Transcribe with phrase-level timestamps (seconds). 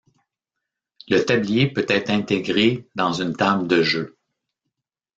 [1.09, 4.17] Le tablier peut être intégré dans une table de jeu.